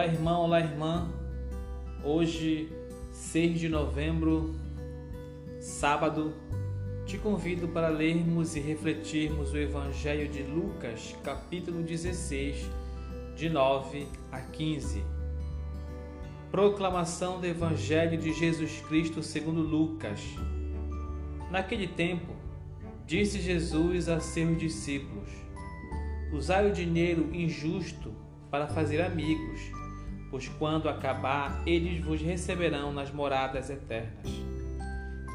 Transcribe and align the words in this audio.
Olá, 0.00 0.06
irmão, 0.06 0.40
olá, 0.44 0.60
irmã. 0.60 1.08
Hoje, 2.02 2.72
6 3.12 3.60
de 3.60 3.68
novembro, 3.68 4.54
sábado, 5.60 6.32
te 7.04 7.18
convido 7.18 7.68
para 7.68 7.88
lermos 7.88 8.56
e 8.56 8.60
refletirmos 8.60 9.52
o 9.52 9.58
Evangelho 9.58 10.26
de 10.26 10.42
Lucas, 10.42 11.14
capítulo 11.22 11.82
16, 11.82 12.66
de 13.36 13.50
9 13.50 14.06
a 14.32 14.40
15. 14.40 15.04
Proclamação 16.50 17.38
do 17.38 17.46
Evangelho 17.46 18.16
de 18.16 18.32
Jesus 18.32 18.80
Cristo 18.88 19.22
segundo 19.22 19.60
Lucas. 19.60 20.18
Naquele 21.50 21.86
tempo, 21.86 22.32
disse 23.06 23.38
Jesus 23.38 24.08
a 24.08 24.18
seus 24.18 24.56
discípulos: 24.56 25.28
Usai 26.32 26.70
o 26.70 26.72
dinheiro 26.72 27.28
injusto 27.34 28.10
para 28.50 28.66
fazer 28.66 29.02
amigos, 29.02 29.78
pois 30.30 30.48
quando 30.48 30.88
acabar, 30.88 31.62
eles 31.66 32.02
vos 32.04 32.20
receberão 32.20 32.92
nas 32.92 33.10
moradas 33.10 33.68
eternas. 33.68 34.30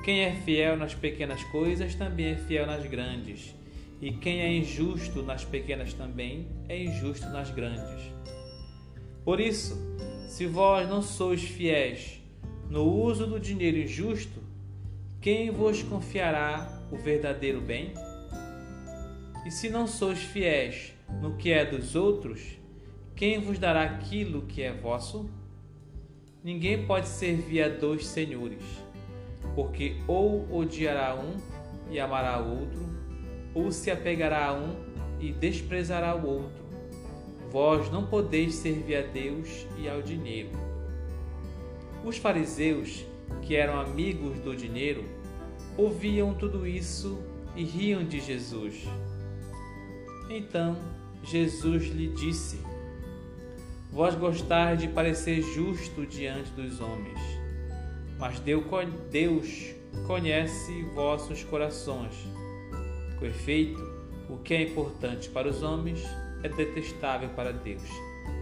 Quem 0.04 0.22
é 0.22 0.32
fiel 0.32 0.78
nas 0.78 0.94
pequenas 0.94 1.44
coisas 1.46 1.96
também 1.96 2.28
é 2.28 2.36
fiel 2.36 2.66
nas 2.66 2.86
grandes, 2.86 3.56
e 4.02 4.12
quem 4.12 4.42
é 4.42 4.54
injusto 4.54 5.24
nas 5.24 5.44
pequenas 5.44 5.94
também 5.94 6.48
é 6.70 6.84
injusto 6.84 7.28
nas 7.30 7.50
grandes. 7.50 8.12
Por 9.24 9.40
isso, 9.40 9.76
se 10.28 10.46
vós 10.46 10.88
não 10.88 11.02
sois 11.02 11.44
fiéis 11.44 12.22
no 12.70 12.84
uso 12.84 13.26
do 13.26 13.40
dinheiro 13.40 13.78
injusto, 13.78 14.44
quem 15.20 15.50
vos 15.50 15.82
confiará 15.82 16.84
o 16.92 16.98
verdadeiro 16.98 17.60
bem? 17.60 17.94
E 19.46 19.50
se 19.50 19.70
não 19.70 19.88
sois 19.88 20.20
fiéis 20.20 20.94
no 21.22 21.36
que 21.38 21.52
é 21.52 21.66
dos 21.66 21.96
outros, 21.96 22.60
quem 23.16 23.40
vos 23.40 23.58
dará 23.58 23.84
aquilo 23.84 24.42
que 24.42 24.62
é 24.62 24.74
vosso? 24.74 25.30
Ninguém 26.44 26.86
pode 26.86 27.08
servir 27.08 27.64
a 27.64 27.70
dois 27.70 28.06
senhores, 28.06 28.62
porque 29.56 29.96
ou 30.06 30.46
odiará 30.54 31.16
um 31.16 31.38
e 31.90 31.98
amará 31.98 32.42
o 32.42 32.60
outro, 32.60 32.82
ou 33.54 33.72
se 33.72 33.90
apegará 33.90 34.48
a 34.48 34.54
um 34.54 34.76
e 35.18 35.32
desprezará 35.32 36.14
o 36.14 36.28
outro. 36.28 36.66
Vós 37.50 37.90
não 37.90 38.06
podeis 38.06 38.56
servir 38.56 38.98
a 38.98 39.02
Deus 39.02 39.66
e 39.78 39.88
ao 39.88 40.02
dinheiro. 40.02 40.50
Os 42.04 42.18
fariseus, 42.18 43.06
que 43.42 43.56
eram 43.56 43.80
amigos 43.80 44.40
do 44.40 44.54
dinheiro, 44.54 45.06
ouviam 45.78 46.34
tudo 46.34 46.68
isso 46.68 47.18
e 47.56 47.64
riam 47.64 48.04
de 48.04 48.20
Jesus. 48.20 48.84
Então 50.30 50.78
Jesus 51.24 51.86
lhe 51.86 52.10
disse: 52.10 52.75
Vós 53.96 54.14
gostais 54.14 54.82
de 54.82 54.90
parecer 54.90 55.42
justo 55.42 56.06
diante 56.06 56.52
dos 56.52 56.82
homens, 56.82 57.18
mas 58.20 58.42
Deus 58.42 59.74
conhece 60.06 60.84
vossos 60.94 61.46
corações. 61.46 62.14
Com 63.18 63.26
efeito, 63.26 63.82
o 64.30 64.36
que 64.36 64.54
é 64.54 64.64
importante 64.64 65.30
para 65.30 65.48
os 65.48 65.64
homens 65.64 66.04
é 66.44 66.50
detestável 66.50 67.30
para 67.30 67.54
Deus. 67.54 67.90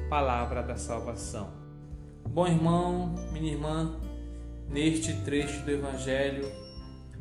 Palavra 0.09 0.63
da 0.63 0.75
salvação. 0.75 1.51
Bom 2.27 2.47
irmão, 2.47 3.13
minha 3.31 3.51
irmã, 3.51 3.99
neste 4.67 5.13
trecho 5.21 5.63
do 5.65 5.69
Evangelho, 5.69 6.51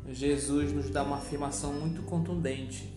Jesus 0.09 0.73
nos 0.73 0.89
dá 0.89 1.03
uma 1.03 1.17
afirmação 1.17 1.71
muito 1.71 2.01
contundente 2.01 2.91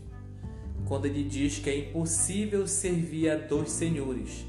quando 0.86 1.04
ele 1.04 1.22
diz 1.22 1.58
que 1.58 1.68
é 1.68 1.78
impossível 1.78 2.66
servir 2.66 3.28
a 3.28 3.36
dois 3.36 3.68
senhores 3.68 4.46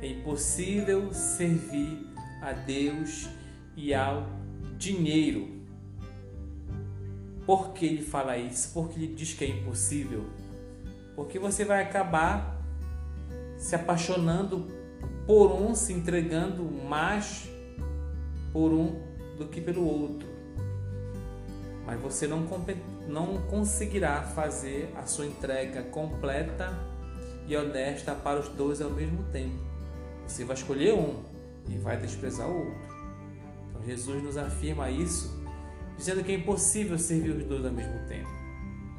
é 0.00 0.06
impossível 0.06 1.12
servir 1.12 2.06
a 2.40 2.52
Deus 2.52 3.28
e 3.76 3.92
ao 3.92 4.26
dinheiro. 4.76 5.58
Por 7.44 7.72
que 7.72 7.86
ele 7.86 8.02
fala 8.02 8.36
isso? 8.36 8.72
Porque 8.72 8.98
ele 8.98 9.14
diz 9.14 9.32
que 9.32 9.44
é 9.44 9.48
impossível? 9.48 10.24
Porque 11.16 11.38
você 11.38 11.64
vai 11.64 11.82
acabar 11.82 12.62
se 13.56 13.74
apaixonando 13.74 14.68
por 15.26 15.50
um, 15.52 15.74
se 15.74 15.92
entregando 15.92 16.62
mais 16.62 17.48
por 18.52 18.72
um 18.72 19.02
do 19.36 19.46
que 19.46 19.60
pelo 19.60 19.84
outro. 19.84 20.28
Mas 21.84 22.00
você 22.00 22.26
não, 22.26 22.46
não 23.08 23.38
conseguirá 23.42 24.22
fazer 24.22 24.92
a 24.96 25.06
sua 25.06 25.26
entrega 25.26 25.82
completa 25.84 26.72
e 27.46 27.56
honesta 27.56 28.14
para 28.14 28.38
os 28.38 28.48
dois 28.50 28.80
ao 28.80 28.90
mesmo 28.90 29.24
tempo. 29.32 29.67
Você 30.28 30.44
vai 30.44 30.54
escolher 30.54 30.92
um 30.92 31.22
e 31.68 31.78
vai 31.78 31.96
desprezar 31.96 32.48
o 32.48 32.58
outro. 32.58 32.88
Então 33.70 33.82
Jesus 33.84 34.22
nos 34.22 34.36
afirma 34.36 34.90
isso, 34.90 35.42
dizendo 35.96 36.22
que 36.22 36.32
é 36.32 36.34
impossível 36.34 36.98
servir 36.98 37.30
os 37.30 37.44
dois 37.44 37.64
ao 37.64 37.72
mesmo 37.72 38.06
tempo. 38.06 38.28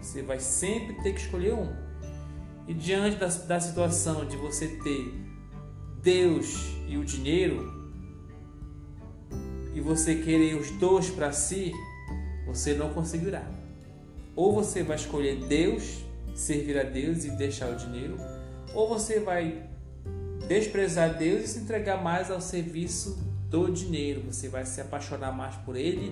Você 0.02 0.24
vai 0.24 0.40
sempre 0.40 0.96
ter 1.04 1.14
que 1.14 1.22
escolher 1.22 1.54
um. 1.54 1.72
E 2.68 2.74
diante 2.74 3.18
da, 3.18 3.28
da 3.28 3.60
situação 3.60 4.26
de 4.26 4.36
você 4.38 4.68
ter 4.68 5.14
Deus 6.02 6.76
e 6.88 6.98
o 6.98 7.06
dinheiro, 7.06 7.78
e 9.74 9.80
você 9.80 10.16
querer 10.16 10.56
os 10.56 10.72
dois 10.72 11.10
para 11.12 11.32
si, 11.32 11.72
você 12.48 12.74
não 12.74 12.92
conseguirá. 12.92 13.46
Ou 14.36 14.54
você 14.54 14.82
vai 14.82 14.96
escolher 14.96 15.46
Deus, 15.46 16.04
servir 16.34 16.78
a 16.80 16.84
Deus 16.84 17.24
e 17.24 17.32
deixar 17.32 17.70
o 17.70 17.76
dinheiro, 17.76 18.18
ou 18.74 18.90
você 18.90 19.20
vai 19.20 19.69
desprezar 20.50 21.16
Deus 21.16 21.44
e 21.44 21.48
se 21.48 21.60
entregar 21.60 22.04
mais 22.04 22.32
ao 22.32 22.42
serviço 22.42 23.20
do 23.52 23.70
dinheiro. 23.72 24.24
Você 24.26 24.50
vai 24.50 24.66
se 24.66 24.82
apaixonar 24.82 25.32
mais 25.32 25.56
por 25.58 25.76
ele, 25.76 26.12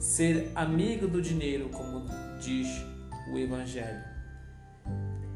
ser 0.00 0.50
amigo 0.54 1.06
do 1.06 1.20
dinheiro, 1.20 1.68
como 1.68 2.06
diz 2.40 2.66
o 3.30 3.36
Evangelho. 3.36 4.02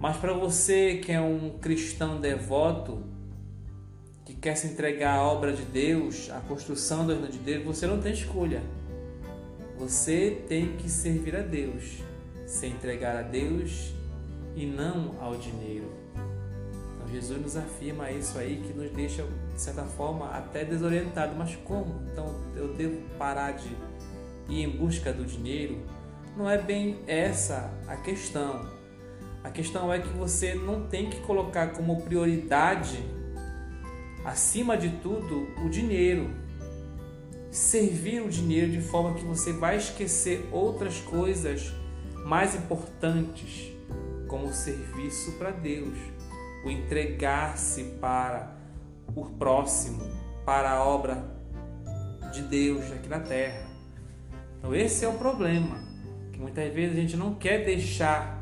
Mas 0.00 0.16
para 0.16 0.32
você 0.32 0.96
que 0.96 1.12
é 1.12 1.20
um 1.20 1.58
cristão 1.58 2.18
devoto, 2.22 3.04
que 4.24 4.34
quer 4.34 4.56
se 4.56 4.66
entregar 4.66 5.18
à 5.18 5.22
obra 5.22 5.52
de 5.52 5.64
Deus, 5.64 6.30
à 6.30 6.40
construção 6.40 7.04
do 7.04 7.12
reino 7.12 7.28
de 7.28 7.38
Deus, 7.38 7.64
você 7.64 7.86
não 7.86 8.00
tem 8.00 8.14
escolha. 8.14 8.62
Você 9.78 10.42
tem 10.48 10.74
que 10.76 10.88
servir 10.88 11.36
a 11.36 11.42
Deus, 11.42 11.98
se 12.46 12.66
entregar 12.66 13.14
a 13.14 13.22
Deus 13.22 13.92
e 14.56 14.64
não 14.64 15.16
ao 15.20 15.36
dinheiro. 15.36 16.07
Jesus 17.10 17.40
nos 17.40 17.56
afirma 17.56 18.10
isso 18.10 18.38
aí 18.38 18.62
que 18.64 18.72
nos 18.72 18.90
deixa, 18.90 19.24
de 19.54 19.60
certa 19.60 19.84
forma, 19.84 20.30
até 20.30 20.64
desorientado. 20.64 21.34
Mas 21.36 21.56
como? 21.56 22.02
Então 22.12 22.34
eu 22.54 22.74
devo 22.74 23.00
parar 23.18 23.52
de 23.52 23.68
ir 24.48 24.62
em 24.62 24.70
busca 24.70 25.12
do 25.12 25.24
dinheiro? 25.24 25.78
Não 26.36 26.48
é 26.48 26.60
bem 26.60 26.98
essa 27.06 27.72
a 27.86 27.96
questão. 27.96 28.70
A 29.42 29.50
questão 29.50 29.92
é 29.92 30.00
que 30.00 30.08
você 30.08 30.54
não 30.54 30.86
tem 30.86 31.08
que 31.08 31.20
colocar 31.20 31.68
como 31.68 32.02
prioridade, 32.02 33.02
acima 34.24 34.76
de 34.76 34.90
tudo, 35.02 35.48
o 35.64 35.68
dinheiro. 35.70 36.30
Servir 37.50 38.20
o 38.20 38.28
dinheiro 38.28 38.70
de 38.70 38.80
forma 38.80 39.14
que 39.14 39.24
você 39.24 39.52
vai 39.52 39.78
esquecer 39.78 40.46
outras 40.52 41.00
coisas 41.00 41.72
mais 42.26 42.54
importantes, 42.54 43.72
como 44.26 44.48
o 44.48 44.52
serviço 44.52 45.32
para 45.38 45.50
Deus 45.50 45.96
o 46.64 46.70
entregar-se 46.70 47.84
para 48.00 48.56
o 49.14 49.24
próximo, 49.24 50.02
para 50.44 50.70
a 50.70 50.84
obra 50.84 51.24
de 52.32 52.42
Deus 52.42 52.90
aqui 52.92 53.08
na 53.08 53.20
terra. 53.20 53.66
Então 54.58 54.74
esse 54.74 55.04
é 55.04 55.08
o 55.08 55.14
problema, 55.14 55.78
que 56.32 56.38
muitas 56.38 56.72
vezes 56.72 56.96
a 56.96 57.00
gente 57.00 57.16
não 57.16 57.34
quer 57.34 57.64
deixar 57.64 58.38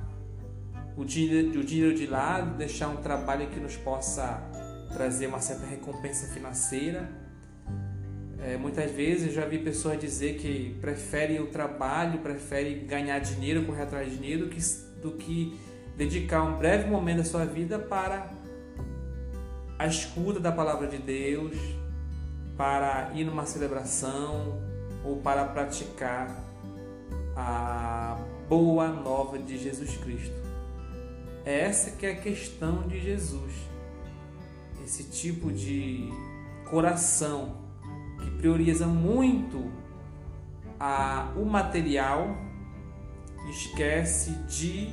o 0.96 1.04
dinheiro, 1.04 1.60
o 1.60 1.64
dinheiro 1.64 1.94
de 1.94 2.06
lado, 2.06 2.56
deixar 2.56 2.88
um 2.88 2.96
trabalho 2.96 3.48
que 3.48 3.60
nos 3.60 3.76
possa 3.76 4.42
trazer 4.92 5.26
uma 5.26 5.40
certa 5.40 5.66
recompensa 5.66 6.32
financeira. 6.32 7.08
É, 8.40 8.56
muitas 8.56 8.90
vezes 8.90 9.28
eu 9.28 9.32
já 9.34 9.44
vi 9.44 9.58
pessoas 9.58 10.00
dizer 10.00 10.38
que 10.38 10.76
preferem 10.80 11.40
o 11.40 11.48
trabalho, 11.48 12.20
preferem 12.20 12.86
ganhar 12.86 13.18
dinheiro, 13.18 13.64
correr 13.64 13.82
atrás 13.82 14.10
de 14.10 14.16
dinheiro, 14.16 14.46
do 14.46 14.50
que, 14.50 14.60
do 15.02 15.12
que 15.12 15.58
dedicar 15.96 16.42
um 16.42 16.58
breve 16.58 16.88
momento 16.88 17.18
da 17.18 17.24
sua 17.24 17.44
vida 17.44 17.78
para 17.78 18.30
a 19.78 19.86
escuta 19.86 20.38
da 20.38 20.52
palavra 20.52 20.86
de 20.86 20.98
Deus, 20.98 21.56
para 22.56 23.10
ir 23.14 23.24
numa 23.24 23.46
celebração 23.46 24.60
ou 25.04 25.16
para 25.16 25.44
praticar 25.44 26.42
a 27.34 28.18
boa 28.48 28.88
nova 28.88 29.38
de 29.38 29.58
Jesus 29.58 29.96
Cristo. 29.96 30.34
É 31.44 31.60
essa 31.60 31.92
que 31.92 32.06
é 32.06 32.12
a 32.12 32.16
questão 32.16 32.86
de 32.88 33.00
Jesus. 33.00 33.52
Esse 34.84 35.04
tipo 35.04 35.52
de 35.52 36.08
coração 36.70 37.56
que 38.20 38.30
prioriza 38.32 38.86
muito 38.86 39.70
a, 40.78 41.32
o 41.36 41.44
material, 41.44 42.36
esquece 43.50 44.30
de 44.48 44.92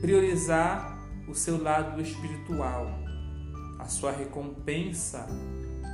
priorizar 0.00 0.98
o 1.28 1.34
seu 1.34 1.62
lado 1.62 2.00
espiritual. 2.00 2.86
a 3.78 3.86
sua 3.86 4.10
recompensa 4.10 5.24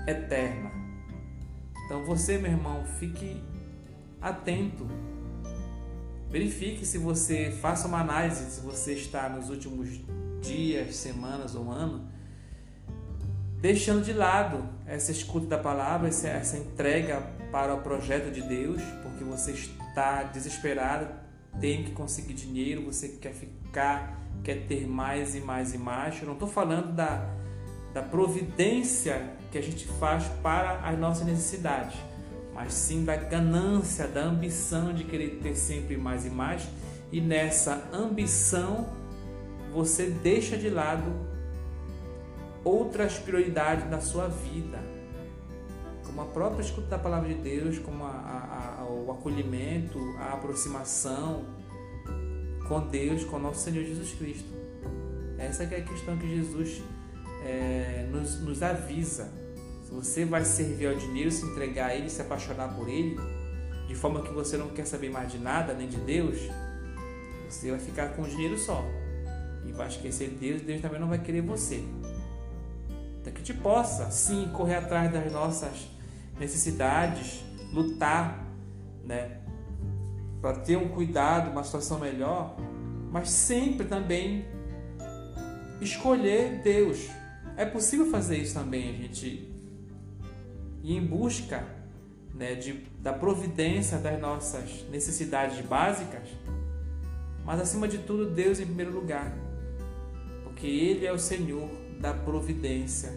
eterna. 0.08 0.70
Então 1.84 2.02
você, 2.06 2.38
meu 2.38 2.50
irmão, 2.50 2.82
fique 2.98 3.44
atento. 4.20 4.88
Verifique 6.30 6.86
se 6.86 6.96
você 6.96 7.50
faça 7.60 7.86
uma 7.86 8.00
análise 8.00 8.50
se 8.50 8.62
você 8.62 8.94
está 8.94 9.28
nos 9.28 9.50
últimos 9.50 10.00
dias, 10.40 10.96
semanas 10.96 11.54
ou 11.54 11.70
ano 11.70 12.08
deixando 13.64 14.04
de 14.04 14.12
lado 14.12 14.62
essa 14.86 15.10
escuta 15.10 15.46
da 15.46 15.58
palavra, 15.58 16.06
essa 16.06 16.58
entrega 16.58 17.22
para 17.50 17.74
o 17.74 17.80
projeto 17.80 18.30
de 18.30 18.42
Deus, 18.42 18.82
porque 19.02 19.24
você 19.24 19.52
está 19.52 20.24
desesperado, 20.24 21.08
tem 21.60 21.84
que 21.84 21.92
conseguir 21.92 22.34
dinheiro, 22.34 22.82
você 22.84 23.08
quer 23.08 23.32
ficar, 23.32 24.20
quer 24.42 24.66
ter 24.66 24.86
mais 24.86 25.34
e 25.34 25.40
mais 25.40 25.74
e 25.74 25.78
mais. 25.78 26.20
Eu 26.20 26.26
não 26.26 26.34
estou 26.34 26.48
falando 26.48 26.92
da, 26.92 27.28
da 27.92 28.02
providência 28.02 29.34
que 29.50 29.58
a 29.58 29.62
gente 29.62 29.86
faz 29.86 30.24
para 30.42 30.80
as 30.80 30.98
nossas 30.98 31.26
necessidades, 31.26 31.96
mas 32.52 32.74
sim 32.74 33.04
da 33.04 33.16
ganância, 33.16 34.06
da 34.08 34.22
ambição 34.22 34.92
de 34.92 35.04
querer 35.04 35.40
ter 35.42 35.54
sempre 35.54 35.96
mais 35.96 36.26
e 36.26 36.30
mais. 36.30 36.66
E 37.12 37.20
nessa 37.20 37.88
ambição 37.92 38.88
você 39.72 40.06
deixa 40.06 40.56
de 40.56 40.68
lado 40.68 41.12
outras 42.64 43.18
prioridades 43.18 43.88
na 43.90 44.00
sua 44.00 44.28
vida, 44.28 44.78
como 46.14 46.28
a 46.28 46.32
própria 46.32 46.62
escuta 46.62 46.86
da 46.86 46.98
palavra 46.98 47.28
de 47.28 47.34
Deus, 47.34 47.76
como 47.80 48.04
a, 48.04 48.08
a, 48.08 48.82
a, 48.82 48.84
o 48.84 49.10
acolhimento, 49.10 49.98
a 50.20 50.34
aproximação 50.34 51.44
com 52.68 52.86
Deus, 52.86 53.24
com 53.24 53.40
nosso 53.40 53.64
Senhor 53.64 53.84
Jesus 53.84 54.12
Cristo. 54.12 54.48
Essa 55.36 55.64
é 55.64 55.66
a 55.66 55.82
questão 55.82 56.16
que 56.16 56.28
Jesus 56.28 56.80
é, 57.44 58.06
nos, 58.12 58.40
nos 58.40 58.62
avisa. 58.62 59.28
Se 59.84 59.90
você 59.92 60.24
vai 60.24 60.44
servir 60.44 60.86
ao 60.86 60.94
dinheiro, 60.94 61.32
se 61.32 61.44
entregar 61.44 61.90
a 61.90 61.96
Ele, 61.96 62.08
se 62.08 62.22
apaixonar 62.22 62.72
por 62.76 62.88
Ele, 62.88 63.16
de 63.88 63.96
forma 63.96 64.22
que 64.22 64.32
você 64.32 64.56
não 64.56 64.68
quer 64.68 64.86
saber 64.86 65.10
mais 65.10 65.32
de 65.32 65.38
nada, 65.38 65.74
nem 65.74 65.88
de 65.88 65.96
Deus, 65.96 66.38
você 67.48 67.72
vai 67.72 67.80
ficar 67.80 68.10
com 68.10 68.22
o 68.22 68.28
dinheiro 68.28 68.56
só. 68.56 68.84
E 69.66 69.72
vai 69.72 69.88
esquecer 69.88 70.28
Deus, 70.28 70.62
Deus 70.62 70.80
também 70.80 71.00
não 71.00 71.08
vai 71.08 71.18
querer 71.18 71.40
você 71.40 71.82
para 73.24 73.32
que 73.32 73.42
te 73.42 73.54
possa 73.54 74.10
sim 74.10 74.50
correr 74.52 74.74
atrás 74.74 75.10
das 75.10 75.32
nossas 75.32 75.93
necessidades, 76.38 77.44
lutar, 77.72 78.44
né, 79.04 79.40
para 80.40 80.58
ter 80.58 80.76
um 80.76 80.88
cuidado, 80.88 81.50
uma 81.50 81.64
situação 81.64 81.98
melhor, 81.98 82.56
mas 83.10 83.30
sempre 83.30 83.86
também 83.86 84.44
escolher 85.80 86.60
Deus. 86.62 87.08
É 87.56 87.64
possível 87.64 88.10
fazer 88.10 88.38
isso 88.38 88.54
também, 88.54 88.90
a 88.90 88.92
gente 88.92 89.50
ir 90.82 90.96
em 90.96 91.04
busca 91.04 91.64
né, 92.34 92.54
de, 92.54 92.84
da 93.00 93.12
providência 93.12 93.98
das 93.98 94.20
nossas 94.20 94.84
necessidades 94.90 95.64
básicas, 95.64 96.28
mas 97.44 97.60
acima 97.60 97.86
de 97.86 97.98
tudo, 97.98 98.30
Deus 98.30 98.58
em 98.58 98.66
primeiro 98.66 98.92
lugar, 98.92 99.32
porque 100.42 100.66
Ele 100.66 101.06
é 101.06 101.12
o 101.12 101.18
Senhor 101.18 101.68
da 102.00 102.12
providência. 102.12 103.12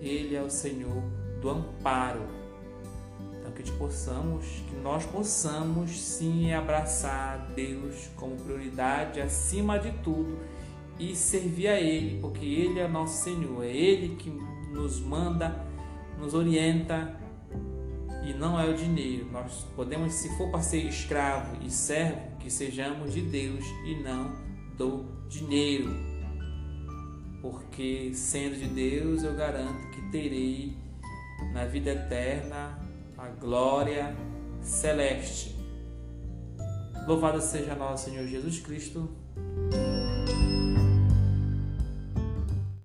Ele 0.00 0.36
é 0.36 0.42
o 0.42 0.50
Senhor 0.50 1.02
do 1.44 1.50
amparo. 1.50 2.22
Então 3.38 3.52
que 3.52 3.70
possamos, 3.72 4.46
que 4.66 4.76
nós 4.82 5.04
possamos 5.04 6.00
sim 6.00 6.52
abraçar 6.54 7.52
Deus 7.54 8.08
como 8.16 8.34
prioridade 8.36 9.20
acima 9.20 9.78
de 9.78 9.92
tudo 9.98 10.38
e 10.98 11.14
servir 11.14 11.68
a 11.68 11.78
Ele, 11.78 12.18
porque 12.20 12.46
Ele 12.46 12.80
é 12.80 12.88
nosso 12.88 13.22
Senhor, 13.22 13.62
é 13.62 13.68
Ele 13.68 14.16
que 14.16 14.30
nos 14.72 15.00
manda, 15.00 15.54
nos 16.18 16.32
orienta 16.32 17.14
e 18.24 18.32
não 18.32 18.58
é 18.58 18.66
o 18.66 18.74
dinheiro. 18.74 19.26
Nós 19.30 19.66
podemos, 19.76 20.14
se 20.14 20.34
for 20.38 20.50
para 20.50 20.62
ser 20.62 20.78
escravo 20.86 21.58
e 21.62 21.70
servo, 21.70 22.38
que 22.40 22.50
sejamos 22.50 23.12
de 23.12 23.20
Deus 23.20 23.64
e 23.84 24.02
não 24.02 24.32
do 24.78 25.04
dinheiro 25.28 26.14
porque 27.44 28.10
sendo 28.14 28.56
de 28.56 28.66
Deus 28.68 29.22
eu 29.22 29.34
garanto 29.34 29.90
que 29.90 30.00
terei 30.10 30.74
na 31.52 31.64
vida 31.64 31.90
eterna 31.90 32.78
a 33.16 33.28
glória 33.28 34.14
celeste. 34.62 35.54
Louvado 37.06 37.40
seja 37.40 37.74
nosso 37.74 38.10
Senhor 38.10 38.26
Jesus 38.26 38.60
Cristo. 38.60 39.08